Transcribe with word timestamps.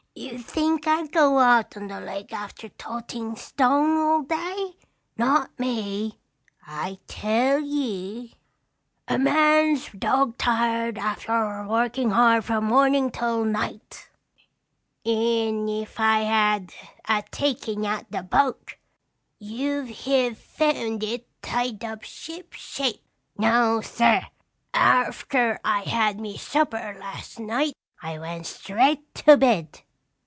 "You 0.13 0.37
think 0.39 0.87
I'd 0.87 1.13
go 1.13 1.39
out 1.39 1.77
on 1.77 1.87
the 1.87 2.01
lake 2.01 2.33
after 2.33 2.67
toting 2.67 3.37
stone 3.37 3.95
all 3.97 4.21
day? 4.23 4.73
Not 5.17 5.57
me! 5.57 6.19
I 6.67 6.99
tell 7.07 7.61
ye, 7.61 8.35
a 9.07 9.17
man's 9.17 9.89
dog 9.91 10.37
tired 10.37 10.95
arfter 10.97 11.65
workin' 11.65 12.09
hard 12.11 12.43
from 12.43 12.65
mornin' 12.65 13.09
till 13.09 13.45
night. 13.45 14.09
An' 15.05 15.69
if 15.69 15.97
I 15.97 16.19
had 16.19 16.73
a 17.07 17.23
taken 17.31 17.85
out 17.85 18.11
the 18.11 18.21
boat, 18.21 18.75
you'd 19.39 19.87
heve 19.89 20.37
found 20.37 21.03
it 21.03 21.25
tied 21.41 21.85
up 21.85 22.03
ship 22.03 22.51
shape. 22.51 23.01
No, 23.37 23.79
sir, 23.79 24.23
arfter 24.73 25.59
I 25.63 25.83
had 25.83 26.19
me 26.19 26.37
supper 26.37 26.97
last 26.99 27.39
night, 27.39 27.73
I 28.01 28.19
went 28.19 28.45
straight 28.45 29.15
to 29.15 29.37
bed." 29.37 29.81